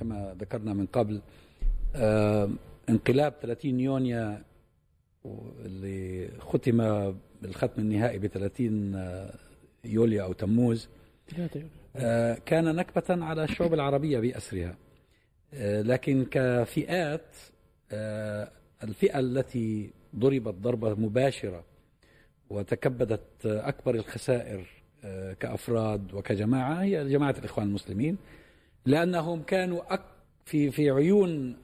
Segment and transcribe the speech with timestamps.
[0.00, 1.20] كما ذكرنا من قبل
[1.96, 2.50] آه،
[2.88, 4.36] انقلاب 30 يونيو
[5.64, 6.76] اللي ختم
[7.42, 8.94] بالختم النهائي ب 30
[9.84, 10.88] يوليو أو تموز
[11.96, 14.76] آه، كان نكبة على الشعوب العربية بأسرها.
[15.54, 17.36] آه، لكن كفئات
[17.92, 18.50] آه،
[18.84, 21.64] الفئة التي ضربت ضربة مباشرة
[22.50, 24.66] وتكبدت أكبر الخسائر
[25.40, 28.16] كأفراد وكجماعة هي جماعة الإخوان المسلمين.
[28.86, 29.82] لأنهم كانوا
[30.44, 31.56] في في عيون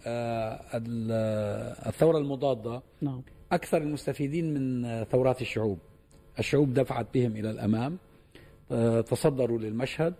[1.86, 3.22] الثورة المضادة نعم.
[3.52, 5.78] أكثر المستفيدين من ثورات الشعوب
[6.38, 7.98] الشعوب دفعت بهم إلى الأمام
[9.02, 10.14] تصدروا للمشهد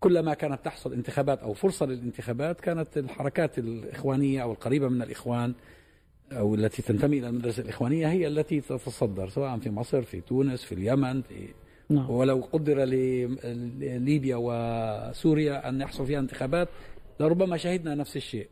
[0.00, 5.54] كلما كانت تحصل انتخابات أو فرصة للانتخابات كانت الحركات الإخوانية أو القريبة من الإخوان
[6.32, 10.72] أو التي تنتمي إلى المدرسة الإخوانية هي التي تتصدر سواء في مصر في تونس في
[10.72, 11.48] اليمن في
[11.90, 12.10] نعم.
[12.10, 16.68] ولو قدر لليبيا وسوريا أن يحصل فيها انتخابات
[17.20, 18.48] لربما شهدنا نفس الشيء.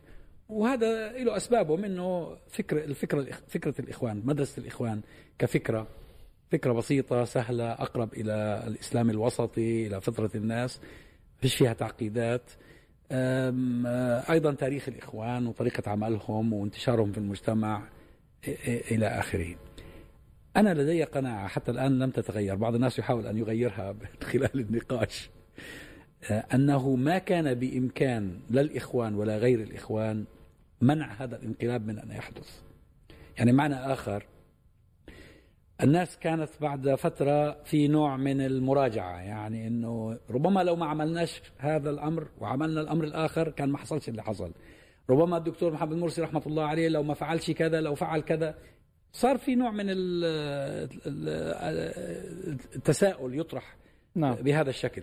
[0.48, 5.00] وهذا له أسبابه منه فكر الفكرة فكرة الإخوان مدرسة الإخوان
[5.38, 5.86] كفكرة
[6.50, 10.80] فكرة بسيطة سهلة أقرب إلى الإسلام الوسطي إلى فطرة الناس
[11.40, 12.50] فيش فيها تعقيدات.
[14.30, 17.82] أيضا تاريخ الإخوان وطريقة عملهم وانتشارهم في المجتمع
[18.66, 19.56] إلى آخره.
[20.56, 22.54] أنا لدي قناعة حتى الآن لم تتغير.
[22.54, 23.94] بعض الناس يحاول أن يغيرها
[24.32, 25.30] خلال النقاش.
[26.54, 30.24] أنه ما كان بإمكان لا الإخوان ولا غير الإخوان
[30.80, 32.62] منع هذا الانقلاب من أن يحدث.
[33.38, 34.26] يعني معنى آخر
[35.82, 39.20] الناس كانت بعد فترة في نوع من المراجعة.
[39.20, 44.22] يعني إنه ربما لو ما عملناش هذا الأمر وعملنا الأمر الآخر كان ما حصلش اللي
[44.22, 44.52] حصل.
[45.10, 48.54] ربما الدكتور محمد مرسي رحمة الله عليه لو ما فعلش كذا لو فعل كذا
[49.12, 49.86] صار في نوع من
[52.76, 53.76] التساؤل يطرح
[54.14, 54.34] نعم.
[54.34, 55.02] بهذا الشكل.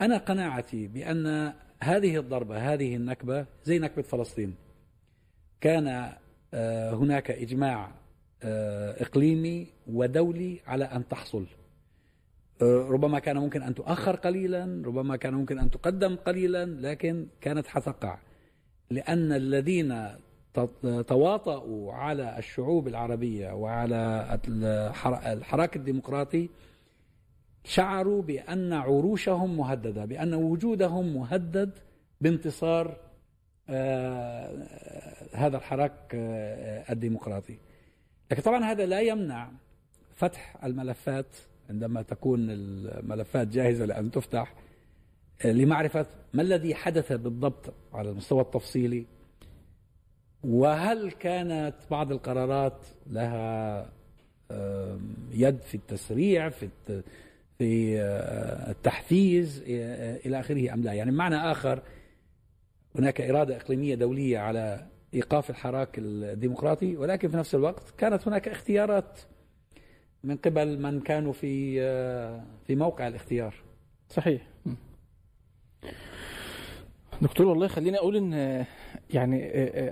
[0.00, 4.54] أنا قناعتي بأن هذه الضربة هذه النكبة زي نكبة فلسطين.
[5.60, 6.12] كان
[6.54, 7.92] آه، هناك إجماع
[8.42, 11.46] آه، إقليمي ودولي على أن تحصل.
[12.62, 17.66] آه، ربما كان ممكن أن تؤخر قليلا ربما كان ممكن أن تقدم قليلا لكن كانت
[17.66, 18.18] حتقع.
[18.90, 20.08] لأن الذين
[21.06, 24.38] تواطؤوا على الشعوب العربية وعلى
[25.26, 26.48] الحراك الديمقراطي
[27.64, 31.78] شعروا بأن عروشهم مهددة بأن وجودهم مهدد
[32.20, 32.96] بانتصار
[33.68, 34.68] آه،
[35.34, 36.14] هذا الحراك
[36.90, 37.58] الديمقراطي.
[38.30, 39.50] لكن طبعا هذا لا يمنع
[40.14, 41.26] فتح الملفات
[41.70, 44.54] عندما تكون الملفات جاهزة لأن تفتح
[45.44, 49.06] لمعرفة ما الذي حدث بالضبط على المستوى التفصيلي
[50.44, 53.92] وهل كانت بعض القرارات لها
[55.32, 56.68] يد في التسريع في
[57.58, 61.82] في آه، التحفيز آه، إلى آخره أم لا؟ يعني بمعنى آخر
[62.98, 69.20] هناك إرادة إقليمية دولية على إيقاف الحراك الديمقراطي ولكن في نفس الوقت كانت هناك اختيارات
[70.24, 71.80] من قبل من كانوا في
[72.66, 73.54] في موقع الاختيار.
[74.08, 74.42] صحيح.
[77.22, 78.64] دكتور والله خليني أقول إن
[79.14, 79.48] يعني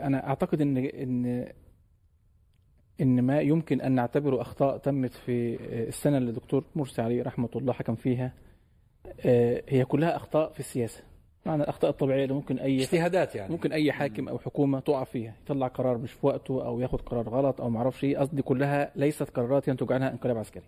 [0.07, 1.47] أنا أعتقد إن إن
[3.01, 5.59] إن ما يمكن أن نعتبره أخطاء تمت في
[5.89, 8.33] السنة اللي الدكتور مرسي عليه رحمة الله حكم فيها
[9.69, 11.03] هي كلها أخطاء في السياسة.
[11.47, 13.53] معنى الأخطاء الطبيعية اللي ممكن أي اجتهادات يعني.
[13.53, 17.29] ممكن أي حاكم أو حكومة تقع فيها يطلع قرار مش في وقته أو ياخد قرار
[17.29, 18.19] غلط أو ما أعرفش إيه.
[18.19, 20.65] قصدي كلها ليست قرارات ينتج عنها انقلاب عسكري.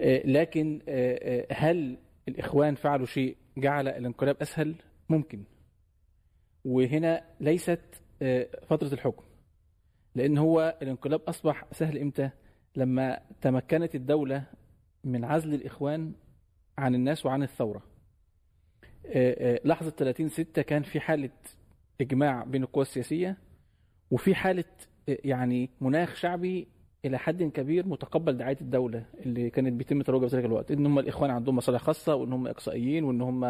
[0.00, 4.74] آه، لكن آه، آه، هل الإخوان فعلوا شيء جعل الانقلاب أسهل؟
[5.08, 5.42] ممكن.
[6.64, 7.80] وهنا ليست
[8.68, 9.24] فترة الحكم
[10.14, 12.30] لأن هو الانقلاب أصبح سهل إمتى؟
[12.76, 14.44] لما تمكنت الدولة
[15.04, 16.12] من عزل الإخوان
[16.78, 17.82] عن الناس وعن الثورة.
[19.06, 21.30] آه، آه، لحظة 30 6 كان في حالة
[22.00, 23.36] إجماع بين القوى السياسية
[24.10, 24.64] وفي حالة
[25.08, 26.68] آه، يعني مناخ شعبي
[27.04, 30.98] إلى حد كبير متقبل دعاية الدولة اللي كانت بيتم ترويجها في ذلك الوقت إن هم
[30.98, 33.44] الإخوان عندهم مصالح خاصة وإن هم إقصائيين وإن هم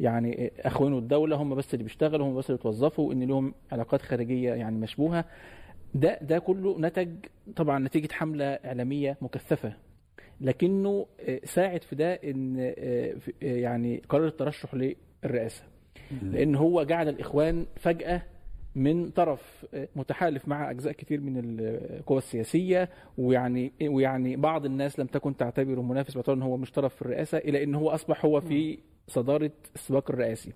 [0.00, 4.52] يعني أخوانوا الدولة هم بس اللي بيشتغلوا هم بس اللي بيتوظفوا وإن لهم علاقات خارجية
[4.54, 5.24] يعني مشبوهة.
[5.94, 7.16] ده ده كله نتج
[7.56, 9.72] طبعا نتيجة حملة إعلامية مكثفة.
[10.40, 11.06] لكنه
[11.44, 12.74] ساعد في ده إن
[13.42, 15.62] يعني قرر الترشح للرئاسة.
[16.22, 18.22] لأن هو جعل الإخوان فجأة
[18.76, 22.88] من طرف متحالف مع أجزاء كتير من القوى السياسية
[23.18, 27.38] ويعني ويعني بعض الناس لم تكن تعتبره منافس باعتبار ان هو مش طرف في الرئاسة
[27.38, 28.78] إلى إن هو أصبح هو في
[29.08, 30.52] صدارة السباق الرئاسي.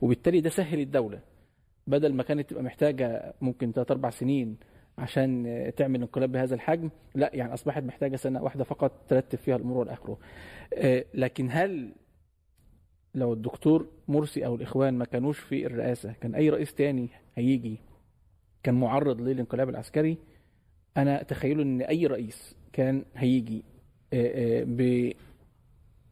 [0.00, 1.20] وبالتالي ده سهل الدولة.
[1.86, 4.56] بدل ما كانت تبقى محتاجة ممكن ثلاث أربع سنين
[4.98, 9.76] عشان تعمل انقلاب بهذا الحجم لا يعني أصبحت محتاجة سنة واحدة فقط ترتب فيها الأمور
[9.78, 10.18] والى اخره
[10.74, 11.92] آه، لكن هل
[13.14, 17.78] لو الدكتور مرسي أو الإخوان ما كانوش في الرئاسة كان أي رئيس تاني هيجي
[18.62, 20.18] كان معرض للانقلاب العسكري
[20.96, 23.62] أنا أتخيل إن أي رئيس كان هيجي
[24.12, 25.12] آه، آه، ب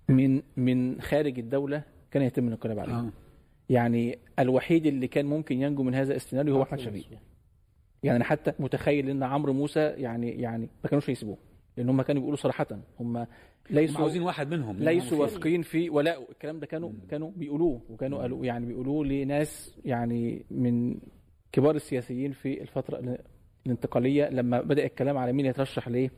[0.08, 2.94] من من خارج الدولة كان يتم الانقلاب عليه.
[2.94, 3.10] آه.
[3.68, 7.06] يعني الوحيد اللي كان ممكن ينجو من هذا السيناريو هو أحمد شفيق
[8.02, 11.36] يعني أنا حتى متخيل إن عمرو موسى يعني يعني ما كانوش هيسيبوه.
[11.76, 12.66] لأن هم كانوا بيقولوا صراحة.
[13.00, 13.26] هم
[13.70, 16.30] ليسوا عاوزين واحد منهم ليسوا واثقين في ولاء.
[16.30, 20.98] الكلام ده كانوا كانوا بيقولوه وكانوا قالوا يعني بيقولوه لناس يعني من
[21.52, 23.18] كبار السياسيين في الفترة
[23.66, 26.10] الانتقالية لما بدأ الكلام على مين يترشح ليه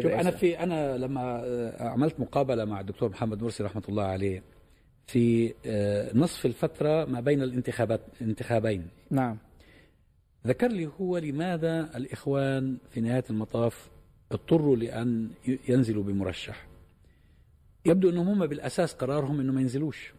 [0.00, 1.44] شوف أنا في أنا لما
[1.80, 4.42] عملت مقابلة مع الدكتور محمد مرسي رحمة الله عليه
[5.06, 9.38] في آه، نصف الفترة ما بين الانتخابات انتخابين نعم.
[10.46, 13.90] ذكر لي هو لماذا الإخوان في نهاية المطاف
[14.34, 15.30] اضطروا لأن
[15.68, 16.66] ينزلوا بمرشح.
[17.86, 20.14] يبدو إنهم هم بالأساس قرارهم إنه ما ينزلوش.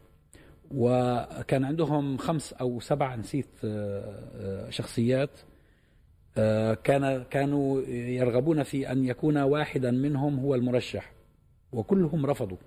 [0.72, 5.30] وكان عندهم خمس أو سبع نسيت آه، آه، شخصيات
[6.38, 11.12] آه، كان كانوا يرغبون في أن يكون واحدا منهم هو المرشح.
[11.74, 12.58] وكلهم رفضوا.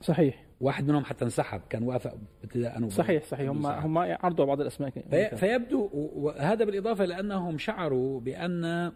[0.00, 0.46] صحيح.
[0.60, 3.50] واحد منهم حتى انسحب كان وافق ابتداء صحيح صحيح.
[3.50, 4.90] هم هم عرضوا بعض الأسماء.
[4.90, 8.92] في فيبدو وهذا بالإضافة لأنهم شعروا بأن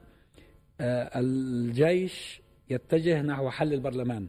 [0.80, 4.28] الجيش يتجه نحو حل البرلمان.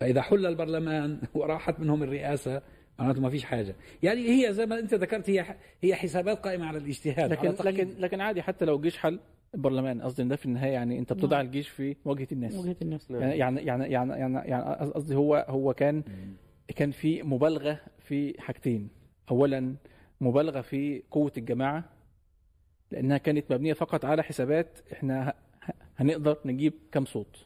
[0.00, 2.62] فإذا حل البرلمان وراحت منهم الرئاسة
[2.98, 3.76] معناته ما فيش حاجة.
[4.02, 7.94] يعني هي زي ما أنت ذكرت هي هي حسابات قائمة على الاجتهاد لكن على لكن
[7.98, 9.20] لكن عادي حتى لو الجيش حل
[9.54, 11.46] البرلمان قصدي ده في النهاية يعني أنت بتضع نعم.
[11.46, 12.54] الجيش في مواجهه الناس.
[12.54, 13.10] مواجهه الناس.
[13.10, 16.02] يعني يعني يعني يعني يعني, يعني قصدي هو هو كان
[16.76, 18.88] كان في مبالغة في حاجتين.
[19.30, 19.74] اولا
[20.20, 21.84] مبالغة في قوة الجماعة.
[22.90, 25.34] لأنها كانت مبنية فقط على حسابات إحنا
[25.96, 27.36] هنقدر نجيب كم صوت.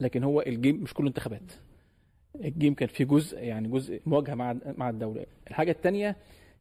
[0.00, 1.52] لكن هو الجيم مش كله انتخابات
[2.34, 5.26] الجيم كان فيه جزء يعني جزء مواجهة مع مع الدولة.
[5.50, 6.16] الحاجة الثانية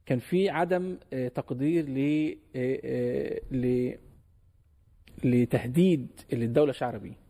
[0.05, 1.97] كان في عدم آه، تقدير ل
[2.55, 3.95] آه، آه، ل
[5.23, 7.22] لتهديد اللي الدولة شعر بيه.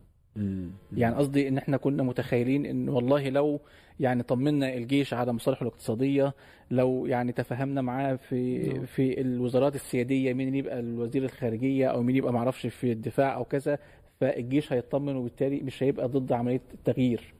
[0.96, 3.60] يعني قصدي إن إحنا كنا متخيلين إن والله لو
[4.00, 6.34] يعني طمنا الجيش على مصالحه الاقتصادية
[6.70, 8.84] لو يعني تفهمنا معاه في نعم.
[8.84, 13.78] في الوزارات السيادية مين يبقى الوزير الخارجية أو مين يبقى معرفش في الدفاع أو كذا
[14.20, 17.34] فالجيش هيطمن وبالتالي مش هيبقى ضد عملية التغيير.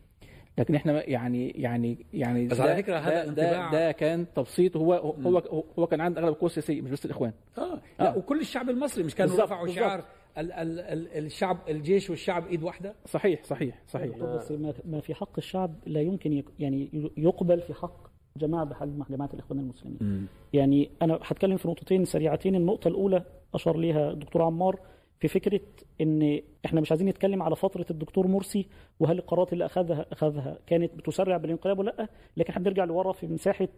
[0.58, 5.38] لكن إحنا يعني يعني يعني بس على فكرة هذا ده, ده كان تبسيط هو هو
[5.78, 7.32] هو كان عند أغلب القوى السياسية مش بس الإخوان.
[7.58, 7.80] آه.
[8.00, 8.18] لا آه.
[8.18, 10.04] وكل الشعب المصري مش كانوا رفعوا شعار.
[10.38, 14.18] ال ال ال الشعب الجيش والشعب إيد واحدة؟ صحيح صحيح صحيح.
[14.18, 14.52] بس
[14.84, 19.98] ما في حق الشعب لا يمكن يعني يقبل في حق جماعة بحجم جماعة الإخوان المسلمين.
[20.00, 20.26] م.
[20.52, 22.54] يعني أنا هتكلم في نقطتين سريعتين.
[22.54, 24.80] النقطة الأولى أشار ليها الدكتور عمار
[25.20, 25.60] في فكرة
[26.00, 28.66] إن إحنا مش عايزين نتكلم على فترة الدكتور مرسي
[29.00, 33.26] وهل القرارات اللي أخذها أخذها كانت بتسرع بالانقلاب ولا لأ لكن إحنا بنرجع لورا في
[33.26, 33.68] مساحة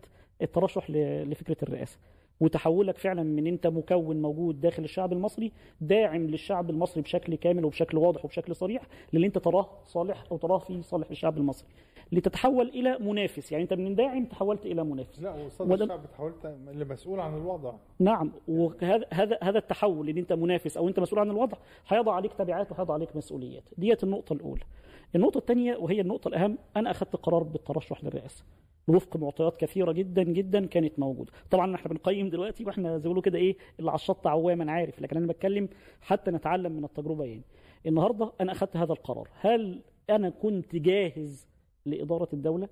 [0.43, 1.99] الترشح لفكرة الرئاسة.
[2.41, 7.99] وتحولك فعلا من أنت مكون موجود داخل الشعب المصري داعم للشعب المصري بشكل كامل وبشكل
[7.99, 11.69] واضح وبشكل صريح للي أنت تراه صالح أو تراه في صالح الشعب المصري.
[12.13, 15.23] لتتحول إلى منافس يعني أنت من داعم تحولت إلى منافس.
[15.23, 17.73] لا وصدر الشعب تحولت لمسؤول عن الوضع.
[17.99, 22.33] نعم وهذا هذا هذا التحول إن أنت منافس أو أنت مسؤول عن الوضع هيضع عليك
[22.33, 23.65] تبعات وهيضع عليك مسؤوليات.
[23.79, 24.63] ديت النقطة الأولى.
[25.15, 28.45] النقطة الثانية وهي النقطة الأهم أنا أخذت قرار بالترشح للرئاسة.
[28.89, 31.33] وفق معطيات كثيرة جدا جدا كانت موجودة.
[31.51, 35.17] طبعا إحنا بنقيم دلوقتي وإحنا زي ما كده إيه اللي على الشط عواما عارف لكن
[35.17, 35.69] أنا بتكلم
[36.01, 37.43] حتى نتعلم من التجربة يعني.
[37.87, 39.29] النهارده أنا اخذت هذا القرار.
[39.41, 41.49] هل أنا كنت جاهز
[41.87, 42.69] لإدارة الدولة؟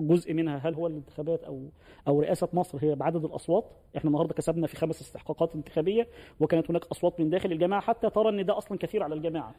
[0.00, 1.68] جزء منها هل هو الانتخابات أو
[2.08, 3.64] أو رئاسة مصر هي بعدد الأصوات؟
[3.96, 6.08] إحنا النهارده كسبنا في خمس استحقاقات انتخابية
[6.40, 9.54] وكانت هناك أصوات من داخل الجماعة حتى ترى إن ده أصلا كثير على الجماعة.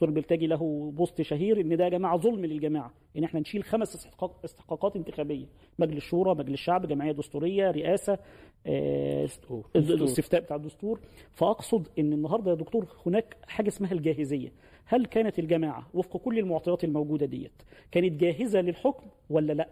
[0.00, 2.92] دكتور بلتاجي له بوست شهير إن ده يا جماعة ظلم للجماعة.
[3.16, 5.46] إن إحنا نشيل خمس استحقاق استحقاقات انتخابية.
[5.78, 8.18] مجلس شورى مجلس شعب جمعية دستورية رئاسة
[8.66, 9.28] آه
[9.76, 11.00] الاستفتاء بتاع الدستور.
[11.32, 14.52] فأقصد إن النهارده يا دكتور هناك حاجة اسمها الجاهزية.
[14.84, 19.68] هل كانت الجماعة وفق كل المعطيات الموجودة ديت كانت جاهزة للحكم ولا لأ؟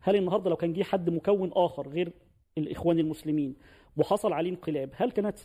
[0.00, 2.12] هل النهارده لو كان جه حد مكون آخر غير
[2.58, 3.54] الإخوان المسلمين
[3.96, 5.38] وحصل عليه انقلاب هل كانت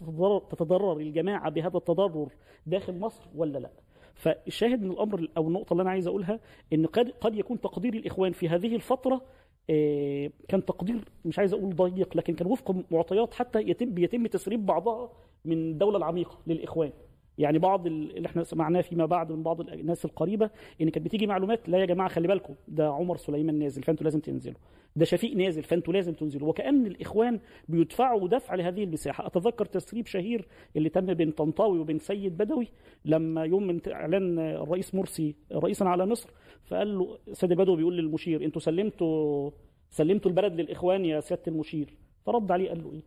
[0.50, 2.30] تتضرر الجماعة بهذا التضرر
[2.66, 3.72] داخل مصر ولا لأ؟
[4.20, 6.40] فالشاهد من الأمر أو النقطة اللي أنا عايز أقولها
[6.74, 9.22] إن قد قد يكون تقدير الإخوان في هذه الفترة
[9.70, 14.66] آه، كان تقدير مش عايز أقول ضيق لكن كان وفق معطيات حتى يتم بيتم تسريب
[14.66, 15.12] بعضها
[15.46, 16.92] من الدولة العميقة للإخوان.
[17.40, 20.50] يعني بعض اللي إحنا سمعناه فيما بعد من بعض الناس القريبة
[20.82, 24.20] إن كانت بتيجي معلومات لا يا جماعة خلي بالكم ده عمر سليمان نازل فأنتوا لازم
[24.20, 24.58] تنزلوا.
[24.96, 26.50] ده شفيق نازل فأنتوا لازم تنزلوا.
[26.50, 29.28] وكأن الإخوان بيدفعوا دفع لهذه المساحة.
[29.28, 32.68] أتذكر تسريب شهير اللي تم بين طنطاوي وبين سيد بدوي
[33.06, 36.30] لما يوم من إعلان الرئيس مرسي رئيسا على مصر
[36.66, 39.52] فقال له سيد بدوي بيقول للمشير أنتوا سلمتوا
[39.90, 41.94] سلمتوا البلد للإخوان يا سيادة المشير.
[42.26, 43.02] فرد عليه قال له إيه؟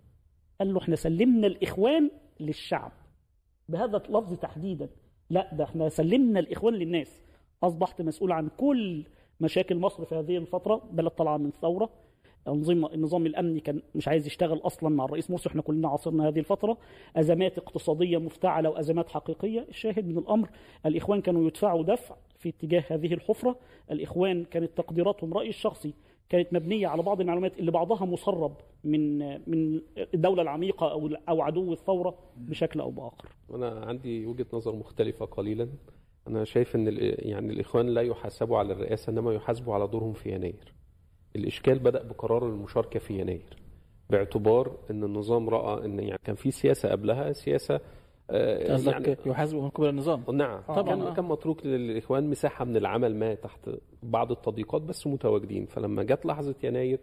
[0.61, 2.11] قال له إحنا سلمنا الإخوان
[2.41, 2.93] للشعب.
[3.73, 4.89] بهذا اللفظ تحديدا.
[5.31, 7.23] لا ده إحنا سلمنا الإخوان للناس.
[7.63, 9.05] أصبحت مسؤول عن كل
[9.41, 10.83] مشاكل مصر في هذه الفترة.
[10.93, 11.91] بلد طالعه من ثورة.
[12.49, 16.39] النظام النظام الامني كان مش عايز يشتغل أصلا مع الرئيس مرسي إحنا كلنا عاصرنا هذه
[16.39, 16.79] الفترة.
[17.17, 19.67] أزمات اقتصادية مفتعلة وأزمات حقيقية.
[19.69, 20.49] الشاهد من الأمر
[20.87, 23.57] الإخوان كانوا يدفعوا دفع في اتجاه هذه الحفرة.
[23.91, 25.95] الإخوان كانت تقديراتهم رأيي الشخصي.
[26.33, 29.19] كانت مبنية على بعض المعلومات اللي بعضها مسرب من
[29.51, 29.81] من
[30.15, 33.29] الدولة العميقة أو أو عدو الثورة بشكل أو بآخر.
[33.55, 35.69] أنا عندي وجهة نظر مختلفة قليلا.
[36.29, 36.87] أنا شايف إن
[37.19, 40.75] يعني الإخوان لا يحاسبوا على الرئاسة إنما يحاسبوا على دورهم في يناير.
[41.37, 43.57] الإشكال بدأ بقرار المشاركة في يناير
[44.11, 47.81] باعتبار إن النظام رأى إن يعني كان في سياسة قبلها سياسة
[48.33, 50.25] يعني يحاسبوا من قبل النظام.
[50.33, 50.61] نعم.
[50.69, 50.83] طبعا.
[50.83, 53.71] كان, كان متروك للإخوان مساحة من العمل ما تحت
[54.03, 55.67] بعض التضييقات بس متواجدين.
[55.67, 57.01] فلما جت لحظة يناير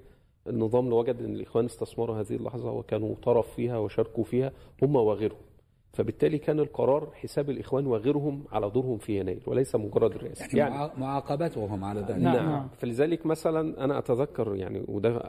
[0.47, 4.51] النظام وجد إن الإخوان استثمروا هذه اللحظة وكانوا طرف فيها وشاركوا فيها
[4.83, 5.48] هم وغيرهم.
[5.93, 10.91] فبالتالي كان القرار حساب الإخوان وغيرهم على دورهم في يناير وليس مجرد الرئاسه يعني, يعني
[10.97, 12.17] معاقبتهم على ذلك.
[12.17, 12.67] نعم, نعم.
[12.77, 15.21] فلذلك مثلا أنا أتذكر يعني وده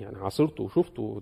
[0.00, 1.20] يعني عاصرته وشفته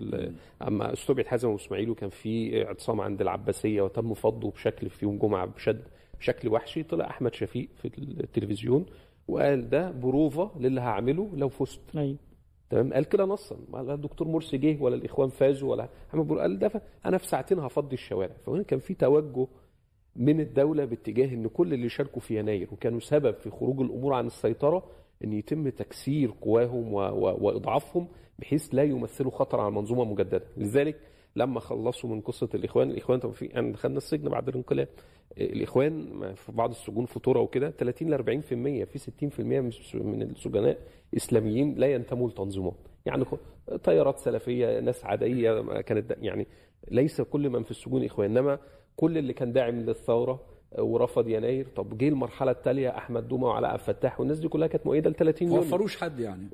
[0.62, 5.46] أما استبعد حازم واسماعيل وكان في اعتصام عند العباسية وتم فضه بشكل في يوم جمعة
[5.46, 5.82] بشد
[6.18, 8.86] بشكل وحشي طلع أحمد شفيق في التلفزيون
[9.28, 11.80] وقال ده بروفا للي هعمله لو فزت.
[11.96, 12.16] أيوه.
[12.74, 13.56] تمام؟ قال كده نصا.
[13.72, 17.58] لا الدكتور مرسي جه ولا الإخوان فازوا ولا محمد بور قال ده أنا في ساعتين
[17.58, 18.34] هفضي الشوارع.
[18.46, 19.46] فهنا كان في توجه
[20.16, 24.26] من الدولة باتجاه إن كل اللي شاركوا في يناير وكانوا سبب في خروج الأمور عن
[24.26, 24.84] السيطرة
[25.24, 26.92] إن يتم تكسير قواهم.
[27.42, 31.00] وإضعافهم بحيث لا يمثلوا خطر على المنظومة مجددا لذلك
[31.36, 34.88] لما خلصوا من قصة الإخوان الإخوان طب في يعني دخلنا السجن بعد الانقلاب.
[35.38, 38.22] الإخوان في بعض السجون فطوره وكده 30 ل 40%
[38.84, 39.40] في 60%
[39.94, 40.78] من السجناء
[41.16, 42.74] إسلاميين لا ينتموا لتنظيمات
[43.06, 43.24] يعني
[43.84, 46.46] تيارات سلفية ناس عادية كانت يعني
[46.90, 48.30] ليس كل من في السجون إخوان.
[48.36, 48.58] إنما
[48.96, 50.40] كل اللي كان داعم للثورة
[50.78, 51.66] ورفض يناير.
[51.76, 55.14] طب جه المرحلة التالية أحمد دومه وعلاء عبد الفتاح والناس دي كلها كانت مؤيدة ل
[55.14, 55.56] 30 يوم.
[55.56, 56.48] ما وفروش حد يعني.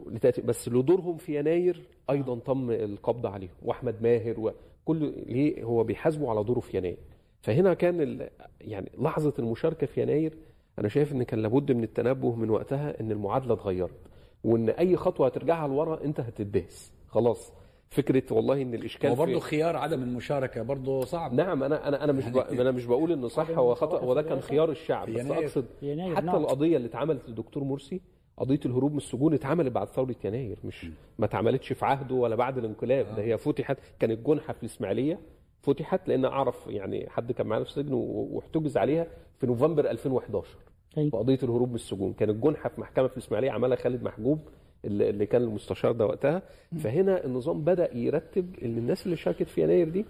[0.45, 3.55] بس لدورهم في يناير أيضا تم القبض عليهم.
[3.63, 4.41] وأحمد ماهر
[4.87, 6.99] وكل ليه هو بيحاسبوا على دوره في يناير.
[7.43, 8.29] فهنا كان
[8.61, 10.35] يعني لحظة المشاركة في يناير
[10.79, 13.99] أنا شايف إن كان لابد من التنبه من وقتها إن المعادلة اتغيرت
[14.45, 17.53] وإن أي خطوة هترجعها لورا أنت هتدبس خلاص.
[17.91, 21.35] فكرة والله إن الإشكال وبرضه خيار عدم المشاركة برضه صعب.
[21.35, 24.23] نعم أنا أنا أنا مش يعني أنا مش بقول إنه صح هو خطأ هو ده
[24.23, 25.11] كان خيار الشعب.
[25.11, 25.67] بس أقصد
[26.17, 26.37] حتى.
[26.37, 28.01] القضية اللي اتعملت للدكتور مرسي
[28.41, 30.87] قضية الهروب من السجون اتعملت بعد ثورة يناير مش
[31.19, 33.15] ما اتعملتش في عهده ولا بعد الانقلاب آه.
[33.17, 35.19] ده هي فتحت كانت جنحة في الإسماعيلية
[35.63, 39.07] فتحت لأن أعرف يعني حد كان معانا في السجن واحتجز عليها
[39.39, 40.49] في نوفمبر 2011
[40.99, 41.11] أيوة.
[41.11, 42.13] في قضية الهروب من السجون.
[42.13, 44.39] كانت جنحة في محكمة في الإسماعيلية عملها خالد محجوب
[44.85, 46.43] اللي كان المستشار ده وقتها.
[46.79, 50.05] فهنا النظام بدأ يرتب إن الناس اللي شاركت في يناير دي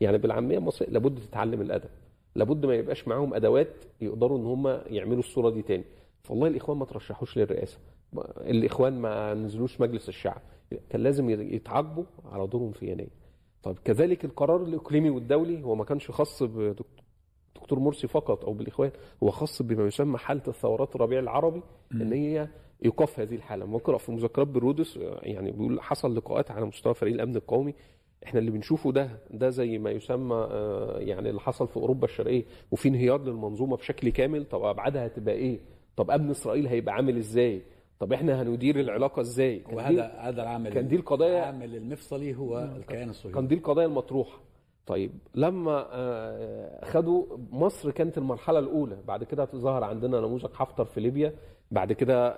[0.00, 1.90] يعني بالعامية المصريه لابد تتعلم الأدب.
[2.34, 5.84] لابد ما يبقاش معاهم أدوات يقدروا إن هم يعملوا الصورة دي تاني.
[6.26, 7.78] فالله الإخوان ما ترشحوش للرئاسة.
[8.36, 10.42] الإخوان ما نزلوش مجلس الشعب.
[10.90, 13.10] كان لازم يتعاقبوا على دورهم في يناير.
[13.62, 18.90] طيب كذلك القرار الإقليمي والدولي هو ما كانش خاص بدكتور مرسي فقط أو بالإخوان
[19.22, 22.48] هو خاص بما يسمى حالة الثورات الربيع العربي إن هي
[22.84, 23.64] ايقاف هذه الحالة.
[23.66, 27.74] بقرأ في مذكرات بالرودس يعني بيقول حصل لقاءات على مستوى فريق الأمن القومي.
[28.24, 30.48] إحنا اللي بنشوفه ده ده زي ما يسمى
[30.98, 32.44] يعني اللي حصل في أوروبا الشرقية.
[32.70, 34.44] وفي انهيار للمنظومة بشكل كامل.
[34.44, 35.60] طب أبعادها هتبقى إيه؟
[35.96, 37.62] طب أمن إسرائيل هيبقى عامل إزاي؟
[38.00, 43.10] طب إحنا هندير العلاقة إزاي؟ وهذا هذا العامل كان دي القضايا العامل المفصلي هو الكيان
[43.10, 43.34] الصهيوني.
[43.34, 44.40] كان دي القضايا المطروحة.
[44.86, 45.86] طيب لما
[46.84, 48.96] خدوا مصر كانت المرحلة الأولى.
[49.08, 51.34] بعد كده ظهر عندنا نموذج حفتر في ليبيا.
[51.70, 52.32] بعد كده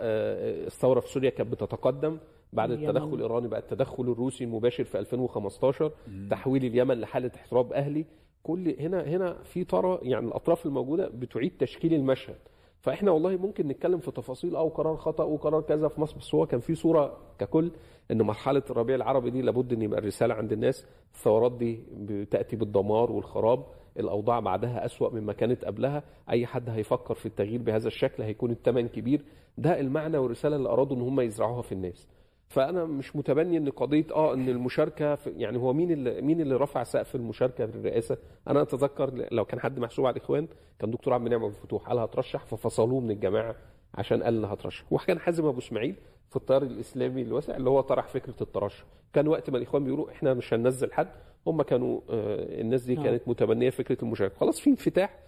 [0.67, 2.19] الثوره في سوريا كانت بتتقدم.
[2.53, 6.29] بعد التدخل الإيراني بقى التدخل الروسي المباشر في 2015 مم.
[6.31, 8.05] تحويل اليمن لحالة احتراب أهلي.
[8.43, 12.37] كل هنا هنا في ترى يعني الأطراف الموجودة بتعيد تشكيل المشهد.
[12.81, 16.47] فإحنا والله ممكن نتكلم في تفاصيل أو قرار خطأ وقرار كذا في مصر بس هو
[16.47, 17.71] كان في صورة ككل
[18.11, 23.13] إن مرحلة الربيع العربي دي لابد إن يبقى الرسالة عند الناس الثورات دي بتأتي بالدمار
[23.13, 23.65] والخراب
[23.99, 28.89] الأوضاع بعدها أسوأ مما كانت قبلها أي حد هيفكر في التغيير بهذا الشكل هيكون الثمن
[28.89, 29.25] كبير.
[29.59, 32.09] ده المعنى والرسالة اللي أرادوا إن هم يزرعوها في الناس.
[32.49, 36.57] فأنا مش متبني إن قضية آه إن المشاركة في يعني هو مين اللي مين اللي
[36.57, 41.15] رفع سقف المشاركة في الرئاسة؟ أنا أتذكر لو كان حد محسوب على الإخوان كان دكتور
[41.15, 43.57] عبد المنعم أبو الفتوح قال هترشح ففصلوه من الجماعة
[43.95, 44.85] عشان قال هترشح.
[44.93, 45.95] وكان حازم أبو إسماعيل
[46.31, 48.85] في التيار الإسلامي الواسع اللي هو طرح فكرة الترشح.
[49.13, 51.09] كان وقت ما الإخوان بيقولوا إحنا مش هننزل حد
[51.47, 53.05] هم كانوا آه، الناس دي نعم.
[53.05, 54.35] كانت متبنية فكرة المشاركة.
[54.37, 55.19] خلاص في انفتاح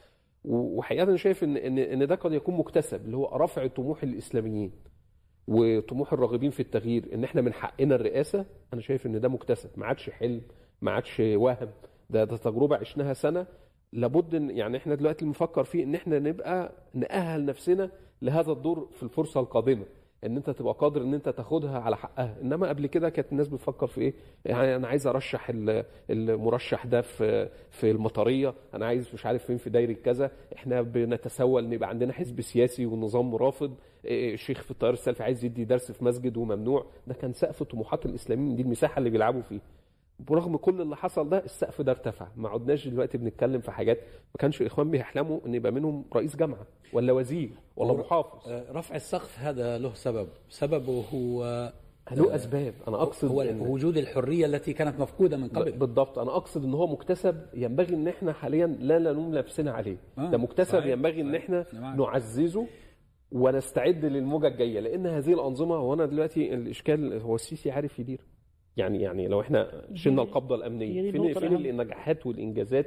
[0.44, 4.72] وحقيقة أنا شايف ان إن ده قد يكون مكتسب اللي هو رفع طموح الإسلاميين.
[5.50, 9.86] وطموح الراغبين في التغيير إن إحنا من حقنا الرئاسة أنا شايف إن ده مكتسب ما
[9.86, 10.40] عادش حلم
[10.82, 11.68] ما عادش وهم.
[12.10, 13.46] ده ده تجربة عشناها سنة.
[13.92, 17.90] لابد إن يعني إحنا دلوقتي بنفكر فيه إن إحنا نبقى نأهل نفسنا
[18.22, 19.84] لهذا الدور في الفرصة القادمة.
[20.24, 22.36] إن أنت تبقى قادر إن أنت تاخدها على حقها.
[22.42, 24.14] إنما قبل كده كانت الناس بتفكر في إيه؟
[24.44, 28.54] يعني أنا عايز أرشح ال- المرشح ده في في المطرية.
[28.74, 30.30] أنا عايز مش عارف فين في دايرة كذا.
[30.56, 35.44] إحنا بنتسول ان يبقى عندنا حزب سياسي ونظام رافض إيه، الشيخ في التيار السلفي عايز
[35.44, 36.86] يدي درس في مسجد وممنوع.
[37.06, 39.60] ده كان سقف طموحات الإسلاميين دي المساحة اللي بيلعبوا فيها
[40.28, 42.28] برغم كل اللي حصل ده السقف ده ارتفع.
[42.36, 46.66] ما عدناش دلوقتي بنتكلم في حاجات ما كانش الإخوان بيحلموا إن يبقى منهم رئيس جامعة
[46.92, 48.48] ولا وزير ولا محافظ.
[48.48, 50.28] آه، رفع السقف هذا له سبب.
[50.48, 51.72] سببه هو
[52.12, 52.74] له أسباب.
[52.88, 55.72] أنا أقصد هو إن- وجود الحرية التي كانت مفقودة من قبل.
[55.72, 56.18] بالضبط.
[56.18, 59.96] أنا أقصد إن هو مكتسب ينبغي إن إحنا حاليا لا نلوم نفسنا عليه.
[60.18, 61.34] آه، ده مكتسب صحيح، ينبغي إن.
[61.34, 61.66] إحنا.
[61.96, 62.66] نعززه
[63.32, 68.20] ونستعد للموجة الجاية لأن هذه الأنظمة هو أنا دلوقتي الإشكال هو السيسي عارف يدير.
[68.76, 71.66] يعني يعني لو إحنا شلنا القبضة الأمنية فين فين.
[71.66, 72.86] النجاحات والإنجازات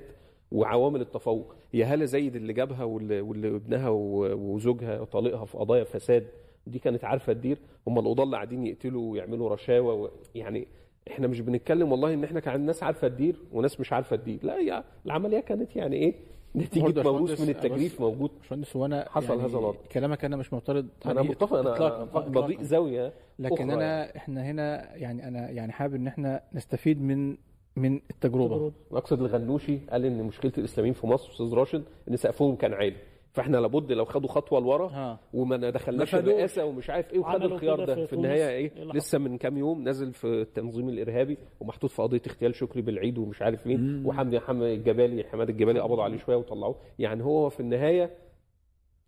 [0.52, 6.28] وعوامل التفوق؟ هي هاله زايد اللي جابها واللي, واللي ابنها وزوجها وطليقها في قضايا فساد
[6.68, 7.58] دي كانت عارفة تدير.
[7.88, 10.10] هم القضاة اللي قاعدين يقتلوا ويعملوا رشاوى و...
[10.36, 10.68] يعني
[11.12, 14.40] إحنا مش بنتكلم والله إن إحنا كان ناس عارفة تدير وناس مش عارفة تدير.
[14.44, 16.14] لا هي العملية كانت يعني إيه؟
[16.56, 19.78] نتيجه موروث من التجريف موجود باشمهندس هو أنا حصل هذا الوضع.
[19.92, 22.04] كلامك أنا مش معترض أنا عليه متفق أنا.
[22.20, 24.18] بضيء زاوية لكن أنا يعني.
[24.18, 27.38] إحنا هنا يعني أنا يعني حابب إن إحنا نستفيد من
[27.76, 32.74] من التجربة اقصد الغنوشي قال إن مشكلة الإسلاميين في مصر أستاذ راشد إن سقفهم كان
[32.74, 32.96] عالي
[33.34, 36.16] فاحنا لابد لو خدوا خطوة لورا وما دخلناش.
[36.16, 38.50] الرئاسه ومش عارف إيه وخدوا الخيار ده في في النهاية.
[38.50, 43.18] إيه لسه من كام يوم نازل في التنظيم الإرهابي ومحطوط في قضية اغتيال شكري بالعيد
[43.18, 47.60] ومش عارف مين وحمدي حمد الجبالي حماد الجبالي قبضوا عليه شوية وطلعوه يعني هو في
[47.60, 48.10] النهاية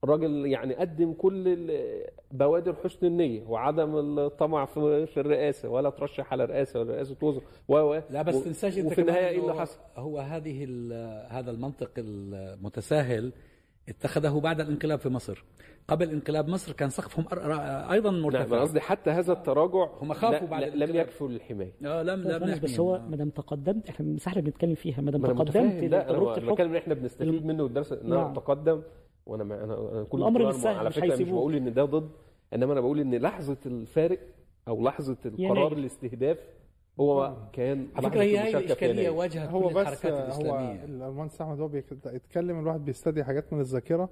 [0.03, 1.67] الراجل يعني قدم كل
[2.32, 7.43] بوادر حسن النية وعدم الطمع في في الرئاسة ولا ترشح على رئاسة ولا رئاسة وزراء
[7.67, 10.63] و و لا بس تنساش انت وفي النهاية إيه اللي حصل؟ هو هذه
[11.30, 13.32] هذا المنطق المتساهل
[13.89, 15.43] اتخذه بعد الانقلاب في مصر
[15.88, 17.26] قبل انقلاب مصر كان سقفهم
[17.91, 20.95] أيضا نعم مرتفع أنا قصدي حتى هذا التراجع هم خافوا لا- بعد لا- لم.
[20.95, 22.80] يكفوا للحمايه آه لم لم بس نحميهم.
[22.80, 23.00] هو آه.
[23.00, 26.69] ما دام تقدمت إحنا المساحه اللي بنتكلم فيها ما دام تقدمت لا أنا الحكم بتكلم
[26.71, 28.32] إن إحنا بنستفيد منه الدرس إن أنا نعم.
[28.32, 28.82] اتقدم
[29.26, 31.34] وأنا ما أنا كل مش سهل، على مش فكرة مش هيسيبوه.
[31.39, 32.10] بقول إن ده ضد
[32.54, 34.19] إنما أنا بقول إن لحظة الفارق
[34.67, 35.71] أو لحظة القرار يناير.
[35.74, 36.38] الاستهداف
[36.99, 39.10] هو كان على فكرة هي في الإشكالية.
[39.10, 43.60] واجهت هو كل بس الحركات هو الإسلامية المهندس احمد هو بيتكلم الواحد بيستدعي حاجات من
[43.60, 44.10] الذاكرة.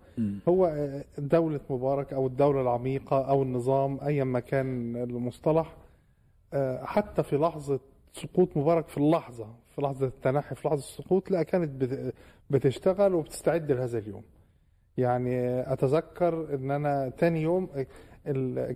[0.50, 5.76] هو دولة مبارك أو الدولة العميقة أو النظام أيا ما كان المصطلح
[6.54, 7.80] آه، حتى في لحظة
[8.14, 12.14] سقوط مبارك في اللحظة في لحظة التنحي في لحظة السقوط لا كانت بت-
[12.50, 14.24] بتشتغل وبتستعد لهذا اليوم
[14.98, 17.70] يعني أتذكر إن أنا تاني يوم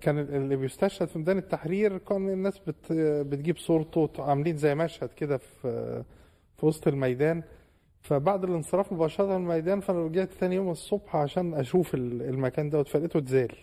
[0.02, 2.92] كان اللي بيستشهد في ميدان التحرير كان الناس بت
[3.28, 6.04] بتجيب صورته عاملين زي مشهد كده في
[6.58, 7.44] في وسط الميدان.
[8.02, 12.88] فبعد الانصراف مباشرة من الميدان فأنا رجعت تاني يوم الصبح عشان أشوف ال- المكان دوت
[12.88, 13.56] فلقيته اتزال.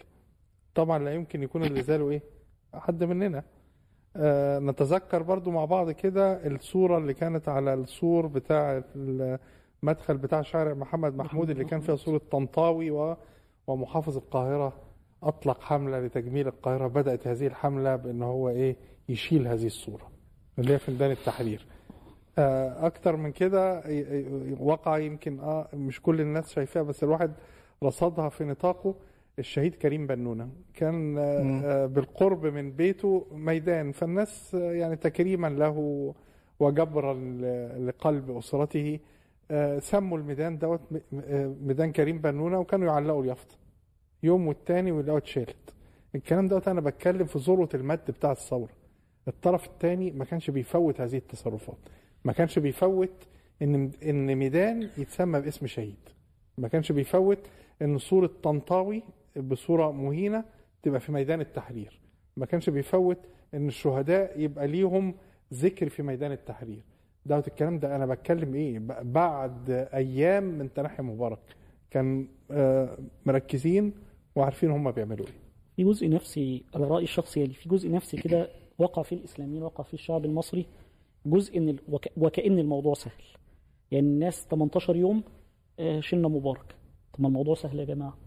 [0.75, 2.23] طبعا لا يمكن يكون اللي زاله إيه؟
[2.75, 3.42] حد مننا.
[4.16, 10.75] آه نتذكر برضو مع بعض كده الصورة اللي كانت على السور بتاع المدخل بتاع شارع
[10.75, 13.16] محمد محمود اللي كان فيها صورة طنطاوي
[13.66, 14.73] ومحافظ القاهرة.
[15.24, 18.76] أطلق حملة لتجميل القاهرة بدأت هذه الحملة بأن هو إيه
[19.08, 20.10] يشيل هذه الصورة
[20.58, 21.66] اللي هي في ميدان التحرير.
[22.38, 23.82] آه، أكتر من كده
[24.60, 27.32] وقع يمكن آه مش كل الناس شايفاها بس الواحد
[27.82, 28.94] رصدها في نطاقه
[29.38, 30.48] الشهيد كريم بنونة.
[30.74, 36.14] كان آه، آه، بالقرب من بيته ميدان فالناس آه، يعني تكريما له
[36.60, 37.14] وجبرا
[37.78, 38.98] لقلب أسرته.
[39.50, 40.80] آه، سموا الميدان دوت
[41.24, 43.54] آه، ميدان كريم بنونة وكانوا يعلقوا اليافطة.
[44.24, 45.56] يوم والتاني ويلاقوا اتشالت
[46.14, 48.72] الكلام دوت أنا بتكلم في ذروة المد بتاع الثورة.
[49.28, 51.78] الطرف الثاني ما كانش بيفوت هذه التصرفات.
[52.24, 53.10] ما كانش بيفوت
[53.62, 56.08] إن إن ميدان يتسمى باسم شهيد.
[56.58, 57.38] ما كانش بيفوت
[57.82, 59.02] إن صورة طنطاوي
[59.37, 60.44] بصورة مهينة
[60.82, 62.00] تبقى في ميدان التحرير.
[62.37, 63.18] ما كانش بيفوت
[63.54, 65.14] إن الشهداء يبقى ليهم
[65.54, 66.82] ذكر في ميدان التحرير.
[67.26, 71.38] دوت الكلام ده أنا بتكلم إيه؟ بعد أيام من تنحي مبارك.
[71.90, 73.92] كان آه، مركزين
[74.37, 75.33] وعارفين هم بيعملوا إيه.
[75.77, 79.85] في جزء نفسي على رأيي الشخصي يعني في جزء نفسي كده وقع فيه الإسلاميين وقع
[79.85, 80.66] فيه الشعب المصري
[81.27, 81.79] جزء ال...
[81.88, 82.09] وك...
[82.16, 83.23] وكأن الموضوع سهل.
[83.90, 85.23] يعني الناس 18 يوم
[85.79, 86.75] آه، شلنا مبارك.
[87.12, 88.18] طب ما الموضوع سهل يا جماعة.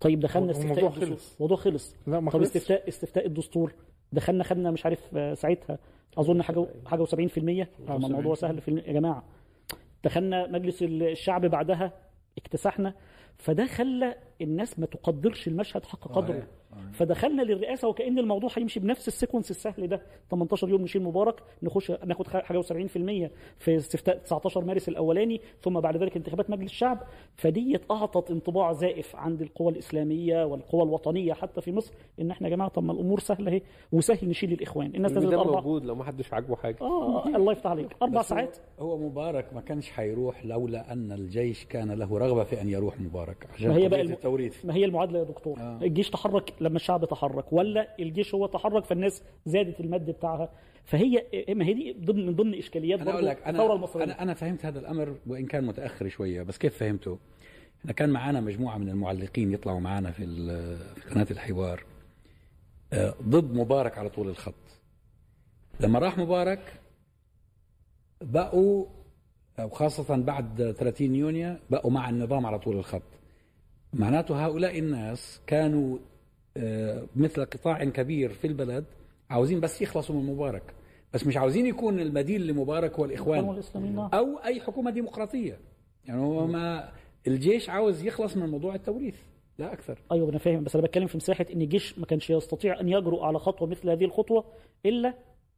[0.00, 1.16] طيب دخلنا استفتاء الموضوع الدستور.
[1.16, 1.34] خلص.
[1.36, 1.96] الموضوع خلص.
[2.06, 2.56] لا ما طب خلصش.
[2.56, 3.74] استفتاء استفتاء الدستور.
[4.12, 5.78] دخلنا خدنا مش عارف آه، ساعتها
[6.18, 7.08] أظن حاجة حاجة و70%
[7.88, 9.24] طب ما الموضوع سهل في يا جماعة.
[10.04, 11.92] دخلنا مجلس الشعب بعدها
[12.38, 12.94] اكتسحنا
[13.38, 16.46] فده خلى الناس ما تقدرش المشهد حق قدره.
[16.92, 20.00] فدخلنا للرئاسة وكأن الموضوع هيمشي بنفس السيكونس السهل ده.
[20.30, 22.66] 18 يوم نشيل مبارك نخش ناخد حاجة و70%
[23.58, 27.02] في استفتاء 19 مارس الأولاني ثم بعد ذلك انتخابات مجلس الشعب.
[27.36, 32.54] فديت أعطت انطباع زائف عند القوى الإسلامية والقوى الوطنية حتى في مصر إن إحنا يا
[32.54, 33.62] جماعة طب ما الأمور سهلة أهي
[33.92, 34.92] وسهل نشيل الإخوان.
[34.94, 36.76] الناس نزلت أربع موجود لو ما حدش عاجبه حاجة.
[36.80, 37.96] آه الله يفتح عليك.
[38.02, 38.56] أربع ساعات.
[38.80, 43.46] هو مبارك ما كانش حيروح لولا أن الجيش كان له رغبة في أن يروح مبارك
[43.54, 44.64] عشان ما هي بقى الم- التوريث.
[44.64, 45.58] ما هي المعادلة يا دكتور.
[45.58, 45.78] آه.
[45.82, 50.48] الجيش تحرك لما الشعب تحرك ولا الجيش هو تحرك فالناس زادت المد بتاعها.
[50.84, 54.04] فهي ما هي دي ضمن من ضمن إشكاليات برضو أقول لك الثورة أنا المصرية.
[54.04, 57.18] أنا أنا فهمت هذا الأمر وإن كان متأخر شوية بس كيف فهمته؟
[57.80, 60.26] إحنا كان معنا مجموعة من المعلقين يطلعوا معنا في
[60.94, 61.84] في قناة الحوار
[62.92, 64.54] آه، ضد مبارك على طول الخط.
[65.80, 66.80] لما راح مبارك
[68.20, 68.86] بقوا
[69.58, 73.02] وخاصة بعد 30 يونيو بقوا مع النظام على طول الخط.
[73.92, 75.98] معناته هؤلاء الناس كانوا
[77.16, 78.84] مثل قطاع كبير في البلد
[79.30, 80.74] عاوزين بس يخلصوا من مبارك.
[81.14, 84.10] بس مش عاوزين يكون البديل لمبارك هو والاسلاميين نعم.
[84.14, 85.58] أو أي حكومة ديمقراطية.
[86.04, 86.92] يعني هو ما
[87.26, 89.16] الجيش عاوز يخلص من موضوع التوريث
[89.58, 89.98] لا أكثر.
[90.12, 93.20] أيوه أنا فاهم بس أنا بتكلم في مساحة إن الجيش ما كانش يستطيع أن يجرؤ
[93.20, 94.44] على خطوة مثل هذه الخطوة
[94.86, 95.14] إلا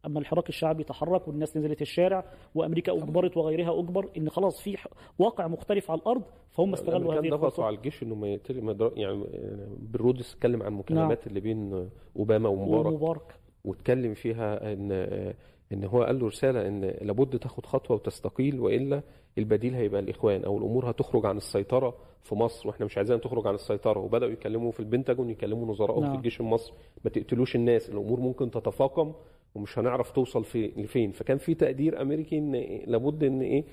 [0.06, 4.76] أما الحراك الشعبي تحرك والناس نزلت الشارع وأمريكا أجبرت وغيرها أجبر إن خلاص في
[5.18, 8.38] واقع مختلف على الأرض فهم استغلوا هذه ضغطوا على الجيش إنه ما
[8.96, 9.24] يعني
[9.78, 13.34] بالرودس اتكلم عن المكالمات اللي بين أوباما ومبارك ومبارك
[13.64, 14.92] واتكلم فيها ان
[15.72, 19.02] إن هو قال له رسالة إن لابد تاخد خطوة وتستقيل وإلا
[19.38, 23.54] البديل هيبقى الإخوان أو الأمور هتخرج عن السيطرة في مصر وإحنا مش عايزينها تخرج عن
[23.54, 24.00] السيطرة.
[24.00, 26.12] وبدأوا يكلموا في البنتاجون يكلموا نظرائهم نعم.
[26.12, 26.74] في الجيش المصري.
[27.04, 29.12] ما تقتلوش الناس الأمور ممكن تتفاقم.
[29.54, 31.12] ومش هنعرف توصل في لفين.
[31.12, 32.52] فكان في تقدير أمريكي إن
[32.86, 33.64] لابد إن إيه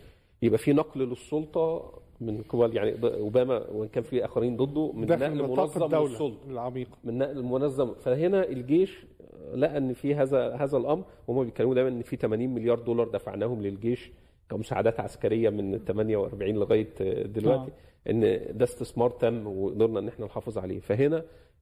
[0.42, 5.38] يبقى في نقل للسلطة من قبل يعني أوباما وإن كان في آخرين ضده من نقل
[5.48, 6.52] منظم للسلطة.
[6.52, 7.94] العميقة من نقل منظم.
[7.94, 9.06] فهنا الجيش
[9.54, 13.62] لقى إن في هذا هذا الأمر وهم بيتكلموا دايما إن في 80 مليار دولار دفعناهم
[13.62, 14.12] للجيش
[14.50, 16.88] كمساعدات عسكرية من 48 لغاية
[17.24, 17.72] دلوقتي.
[18.10, 18.22] إن
[18.58, 20.80] ده استثمار تم وقدرنا إن إحنا نحافظ عليه.
[20.80, 21.18] فهنا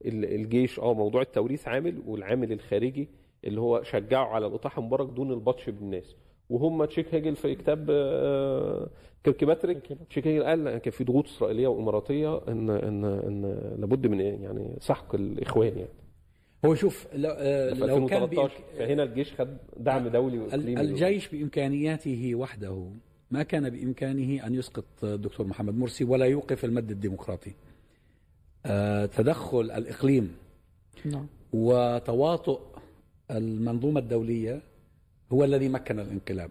[0.06, 3.08] ال- الجيش آه موضوع التوريث عامل والعامل الخارجي
[3.44, 6.16] اللي هو شجعوا على الاطاحة مبارك دون البطش بالناس.
[6.50, 8.90] وهم Chuck Hagel في كتاب آه،
[9.24, 9.78] كيركباتريك
[10.10, 13.42] Chuck Hagel قال كان في ضغوط إسرائيلية وإماراتية إن إن إن
[13.78, 15.90] لابد من إيه؟ يعني سحق الإخوان يعني.
[16.66, 18.52] هو شوف لو, آه لو كان 2013 بإمك...
[18.78, 20.82] فهنا الجيش خد دعم دولي وإقليمي.
[20.82, 22.88] الجيش بإمكانياته وحده
[23.32, 27.52] ما كان بإمكانه أن يسقط الدكتور محمد مرسي ولا يوقف المد الديمقراطي.
[28.66, 30.36] آه، تدخل الإقليم
[31.06, 31.28] نعم.
[31.54, 32.60] وتواطؤ
[33.32, 34.62] المنظومة الدولية
[35.32, 36.50] هو الذي مكن الانقلاب.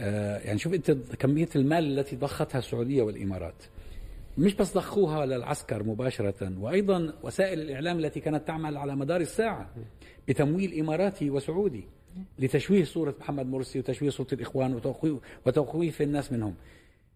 [0.00, 3.62] آه، يعني شوف أنت كمية المال التي ضختها السعودية والإمارات.
[4.38, 9.70] مش بس ضخوها للعسكر مباشرة وأيضا وسائل الإعلام التي كانت تعمل على مدار الساعة
[10.28, 11.84] بتمويل إماراتي وسعودي
[12.38, 16.54] لتشويه صورة محمد مرسي وتشويه صورة الإخوان وتخويف وتخويف الناس منهم.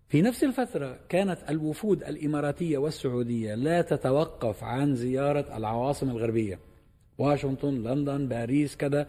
[0.08, 6.58] في نفس الفترة كانت الوفود الإماراتية والسعودية لا تتوقف عن زيارة العواصم الغربية.
[7.18, 9.08] واشنطن لندن باريس كذا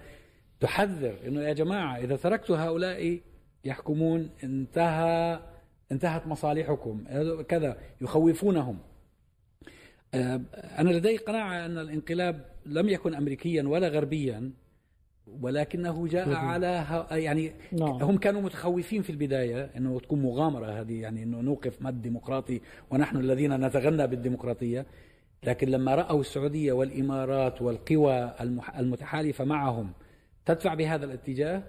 [0.60, 3.20] تحذر إنه يا جماعة إذا تركتوا هؤلاء
[3.66, 5.40] يحكمون انتهى
[5.92, 7.04] انتهت مصالحكم
[7.48, 8.78] كذا يخوفونهم
[10.14, 14.52] آه، أنا لدي قناعة أن الانقلاب لم يكن امريكيا ولا غربيا
[15.42, 17.92] ولكنه جاء على يعني نعم.
[17.92, 23.18] هم كانوا متخوفين في البداية إنه تكون مغامرة هذه يعني إنه نوقف مد ديمقراطي ونحن
[23.18, 24.86] الذين نتغنى بالديمقراطية
[25.44, 28.34] لكن لما رأوا السعودية والإمارات والقوى
[28.80, 29.92] المتحالفة معهم
[30.46, 31.64] تدفع بهذا الاتجاه؟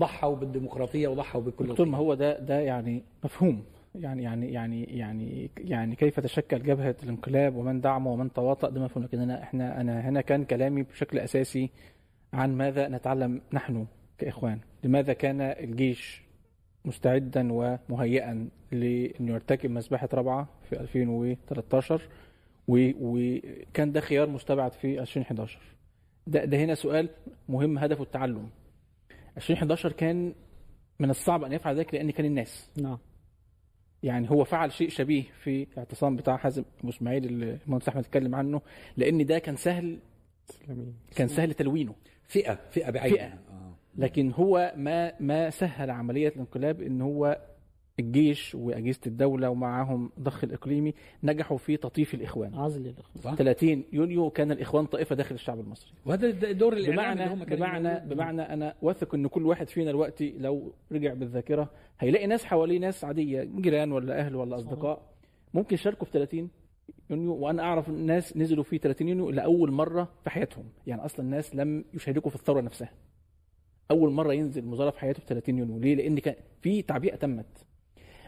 [0.00, 1.98] ضحوا بالديمقراطية وضحوا بكل دكتور ما.
[1.98, 3.64] هو ده ده يعني مفهوم.
[3.94, 9.04] يعني يعني يعني يعني يعني كيف تشكل جبهة الانقلاب ومن دعمه ومن تواطأ؟ ده مفهوم.
[9.04, 11.70] لكن أنا إحنا أنا هنا كان كلامي بشكل أساسي
[12.32, 13.86] عن ماذا نتعلم نحن
[14.18, 14.58] كإخوان.
[14.84, 16.22] لماذا كان الجيش
[16.84, 21.98] مستعدا ومهيئا لأنه يرتكب مذبحة رابعة في 2013 و-
[22.68, 25.58] وكان ده خيار مستبعد في 2011
[26.26, 27.08] ده ده هنا سؤال
[27.48, 28.50] مهم هدفه التعلم.
[29.36, 30.34] 2011 كان
[30.98, 32.70] من الصعب أن يفعل ذلك لأن كان الناس.
[32.82, 32.98] نعم.
[34.02, 38.34] يعني هو فعل شيء شبيه في الاعتصام بتاع حازم أبو إسماعيل اللي المهندس أحمد اتكلم
[38.34, 38.60] عنه
[38.96, 39.98] لأن ده كان سهل
[41.16, 41.94] كان سهل تلوينه.
[42.28, 43.54] فئة فئة بعينها فئة.
[43.54, 43.74] آه.
[43.96, 47.40] لكن هو ما ما سهل عملية الانقلاب إن هو
[48.00, 52.54] الجيش وأجهزة الدولة ومعاهم ضخ الإقليمي نجحوا في تطييف الإخوان.
[52.54, 53.22] عزل الإخوان.
[53.22, 53.34] صح.
[53.34, 55.92] 30 يونيو كان الإخوان طائفة داخل الشعب المصري.
[56.06, 58.08] وهذا دور الاعلام بمعنى اللي هم بمعنى.
[58.08, 63.04] بمعنى أنا واثق إن كل واحد فينا دلوقتي لو رجع بالذاكرة هيلاقي ناس حواليه ناس
[63.04, 65.02] عادية جيران ولا أهل ولا أصدقاء
[65.54, 66.50] ممكن يشاركوا في 30
[67.10, 67.34] يونيو.
[67.34, 70.64] وأنا أعرف ناس نزلوا في 30 يونيو لأول مرة في حياتهم.
[70.86, 72.92] يعني أصلا الناس لم يشاركوا في الثورة نفسها.
[73.90, 75.78] أول مرة ينزل مظاهرة في حياته في 30 يونيو.
[75.78, 77.66] ليه؟ لأن كان في تعبئة تمت.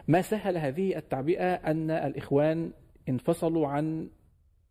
[0.07, 2.71] ما سهل هذه التعبئة أن الإخوان
[3.09, 4.09] انفصلوا عن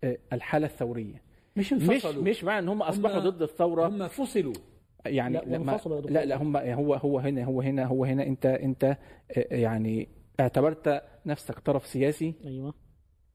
[0.04, 1.22] آه، الحالة الثورية.
[1.56, 2.22] مش مش انفصلوا.
[2.22, 3.88] مش معنى إن هم أصبحوا هم- ضد الثورة.
[3.88, 4.52] هم فصلوا.
[5.06, 6.16] يعني لا، لا, ما وانفصلوا يا دكتور.
[6.16, 8.26] لا لا هم هو هو هنا هو هنا هو هنا.
[8.26, 8.96] أنت أنت آه،
[9.54, 10.08] يعني
[10.40, 12.34] اعتبرت نفسك طرف سياسي.
[12.44, 12.74] أيوه.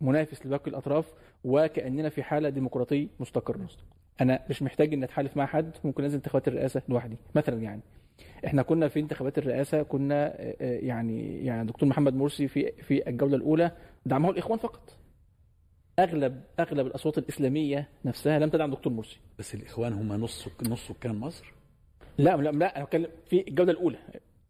[0.01, 3.67] منافس لباقي الأطراف وكأننا في حالة ديمقراطية مستقرة.
[4.21, 5.71] أنا مش محتاج ان أتحالف مع حد.
[5.83, 7.81] ممكن أنزل انتخابات الرئاسة لوحدي مثلا يعني.
[8.45, 13.09] إحنا كنا في انتخابات الرئاسة كنا آه، آه، يعني يعني دكتور محمد مرسي في في
[13.09, 13.71] الجولة الأولى
[14.05, 14.97] دعمه الإخوان فقط.
[15.99, 19.17] أغلب أغلب الأصوات الإسلامية نفسها لم تدعم دكتور مرسي.
[19.39, 21.53] بس الإخوان هم نص نص سكان مصر؟
[22.17, 23.97] لا لا لا أنا بتكلم في الجولة الأولى.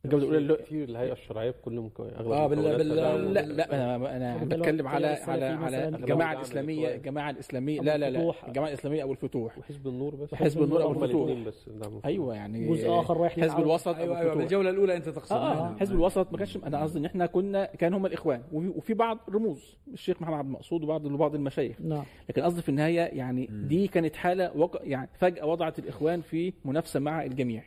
[0.06, 4.18] الجوله الاولى اللي في الهيئه الشرعيه بكل مكون أغلب آه، بال- بال- لا لا أنا
[4.18, 6.96] أنا بتكلم على على على؟ الجماعة الإسلامية.
[6.96, 8.34] الجماعة الإسلامية لا لا لا.
[8.48, 11.24] الجماعة الإسلامية أبو الفتوح وحزب النور بس وحزب النور هم الفتوح.
[11.28, 13.60] الاثنين بس اللي دعموا أيوه يعني جزء آخر رايح حزب.
[13.60, 14.38] الوسط أيوه أيوه الفتوح.
[14.38, 15.54] بالجولة الأولى أنت تقصد آه.
[15.54, 18.94] آه حزب الوسط ما كانش أنا قصدي إن إحنا كنا كان هم الإخوان وفي, وفي
[18.94, 23.50] بعض رموز الشيخ محمد عبد المقصود وبعض بعض المشايخ نعم لكن قصدي في النهاية يعني
[23.52, 24.78] دي كانت حالة وق...
[24.84, 27.64] يعني فجأة وضعت الإخوان في منافسة مع الجميع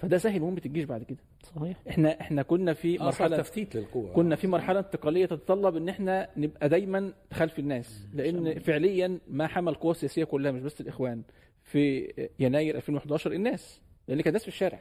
[0.00, 1.18] فده سهل مهمه الجيش بعد كده.
[1.42, 1.76] صحيح.
[1.88, 6.30] إحنا إحنا كنا في آه، مرحلة تفتيت للقوى كنا في مرحلة انتقالية تتطلب إن إحنا
[6.36, 11.22] نبقى دايما خلف الناس لأن فعليا ما حمل القوى السياسية كلها مش بس الإخوان
[11.64, 14.80] في يناير 2011 الناس لأن كان الناس في الشارع.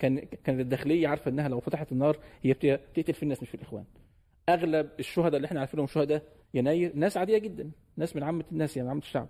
[0.00, 3.54] كان كان الداخلية عارفة إنها لو فتحت النار هي بت- بتقتل في الناس مش في
[3.54, 3.84] الإخوان.
[4.48, 6.22] أغلب الشهداء اللي إحنا عارفينهم شهداء
[6.54, 9.28] يناير ناس عادية جدا ناس من عامة الناس يعني عامة الشعب.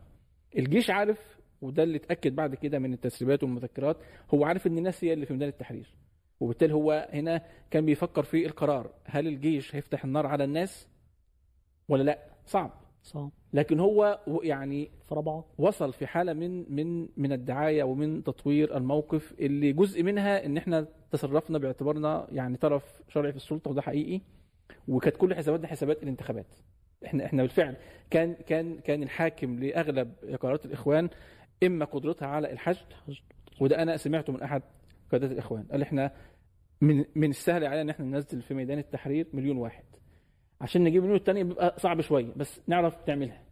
[0.59, 3.97] الجيش عارف وده اللي اتأكد بعد كده من التسريبات والمذكرات
[4.35, 5.95] هو عارف إن الناس هي اللي في ميدان التحرير
[6.41, 10.89] وبالتالي هو هنا كان بيفكر في القرار هل الجيش هيفتح النار على الناس
[11.89, 12.71] ولا لأ؟ صعب.
[13.03, 18.77] صح لكن هو يعني في رابعه وصل في حالة من من من الدعاية ومن تطوير
[18.77, 24.21] الموقف اللي جزء منها إن إحنا تصرفنا باعتبارنا يعني طرف شرعي في السلطة وده حقيقي.
[24.89, 26.47] وكانت كل حساباتنا حسابات الانتخابات.
[27.07, 27.77] إحنا إحنا بالفعل
[28.11, 31.09] كان كان كان الحاكم لأغلب قرارات الإخوان
[31.63, 32.87] إما قدرتها على الحشد
[33.61, 34.63] وده أنا سمعته من أحد
[35.11, 36.13] قيادات الإخوان قال إحنا
[36.81, 39.85] من من السهل علينا إن إحنا ننزل في ميدان التحرير مليون واحد.
[40.61, 43.43] عشان نجيب مليون الثانية بيبقى صعب شوية بس نعرف نعملها.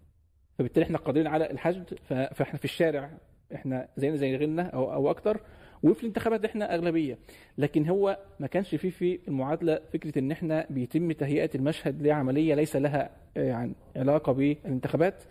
[0.58, 3.10] فبالتالي إحنا قادرين على الحشد فإحنا في الشارع
[3.54, 5.40] إحنا زينا زي غيرنا أو أو أكتر
[5.82, 7.18] وفي الانتخابات إحنا أغلبية.
[7.58, 12.76] لكن هو ما كانش فيه في المعادلة فكرة إن إحنا بيتم تهيئة المشهد لعملية ليس
[12.76, 15.22] لها يعني علاقة بالانتخابات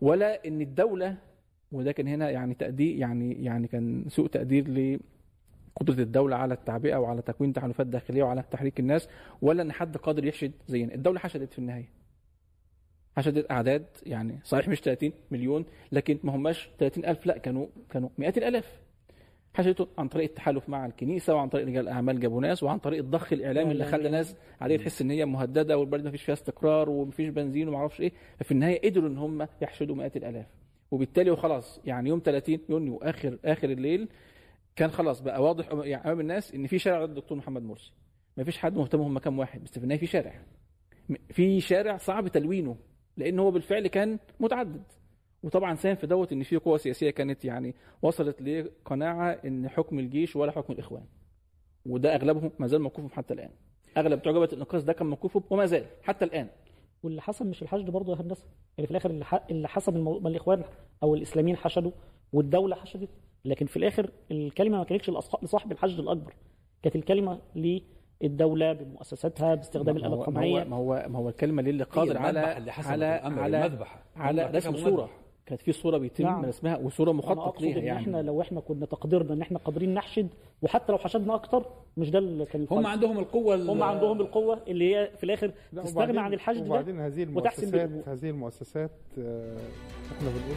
[0.00, 1.16] ولا إن الدولة
[1.72, 7.22] وده كان هنا يعني تقدير يعني يعني كان سوء تقدير لقدرة الدولة على التعبئة وعلى
[7.22, 9.08] تكوين تحالفات داخلية وعلى تحريك الناس
[9.42, 10.94] ولا إن حد قادر يحشد زينا.
[10.94, 11.88] الدولة حشدت في النهاية.
[13.16, 18.08] حشدت أعداد يعني صحيح مش 30 مليون لكن ما هماش 30 ألف لا كانوا كانوا
[18.18, 18.80] مئات الالاف
[19.54, 23.32] حشدته عن طريق التحالف مع الكنيسة وعن طريق رجال الاعمال جابوا ناس وعن طريق الضخ
[23.32, 27.28] الإعلامي اللي خلى ناس عليه تحس إن هي مهددة والبلد ما فيش فيها استقرار ومفيش
[27.28, 28.12] بنزين وما أعرفش إيه.
[28.38, 30.46] ففي النهاية قدروا إن هم يحشدوا مئات الالاف
[30.92, 34.08] وبالتالي وخلاص يعني يوم 30 يونيو آخر آخر الليل
[34.76, 37.92] كان خلاص بقى واضح يعني أمام الناس إن في شارع ضد الدكتور محمد مرسي.
[38.36, 40.42] ما فيش حد مهتم هم كام واحد بس في النهاية في شارع.
[41.30, 42.76] في شارع صعب تلوينه
[43.16, 44.82] لأن هو بالفعل كان متعدد.
[45.42, 50.36] وطبعا ساهم في دوت إن في قوى سياسية كانت يعني وصلت لقناعة إن حكم الجيش
[50.36, 51.04] ولا حكم الإخوان.
[51.86, 53.50] وده أغلبهم ما زال موقفهم حتى الآن.
[53.96, 56.48] أغلب بتوع الانقاذ ده كان موقفهم وما زال حتى الآن.
[57.02, 58.46] واللي حسم مش الحشد برضه يا هندسة.
[58.78, 59.34] يعني في الآخر اللي, ح...
[59.50, 60.18] اللي حسم المو...
[60.18, 60.64] ما الإخوان
[61.02, 61.90] أو الإسلاميين حشدوا
[62.32, 63.08] والدولة حشدت.
[63.44, 65.10] لكن في الآخر الكلمة ما كانتش
[65.42, 66.34] لصاحب الحشد الأكبر.
[66.82, 67.38] كانت الكلمة
[68.22, 73.04] للدولة بمؤسساتها باستخدام الاله القمعيه هو ما هو, ما هو الكلمة للي قادر على على
[73.04, 73.56] على
[74.16, 75.10] على هم رسم صورة.
[75.46, 76.44] كانت في صورة بيتم نعم.
[76.44, 80.28] رسمها وصورة مخطط ليها يعني إحنا لو إحنا كنا تقديرنا إن إحنا قادرين نحشد
[80.62, 81.64] وحتى لو حشدنا أكتر
[81.96, 82.86] مش ده اللي كان هم.
[82.86, 86.64] عندهم القوة ال- هم عندهم القوة اللي هي في الآخر لا، تستغنى وبعدين- عن الحشد
[86.64, 88.08] ده وبعدين هذه وتحسن المؤسسات.
[88.08, 89.56] هذه المؤسسات آه،
[90.18, 90.56] إحنا بنقول